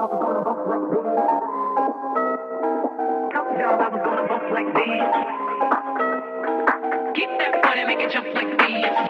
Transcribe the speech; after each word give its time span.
Keep 0.00 0.08
that 7.38 7.60
body, 7.62 7.84
make 7.84 8.00
it 8.00 8.10
jump 8.10 8.28
like 8.34 8.58
these. 8.60 9.09